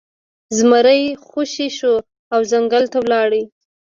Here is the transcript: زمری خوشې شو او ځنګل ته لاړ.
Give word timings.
زمری 0.57 1.03
خوشې 1.27 1.67
شو 1.77 1.95
او 2.33 2.39
ځنګل 2.51 2.83
ته 2.91 2.99
لاړ. 3.11 3.31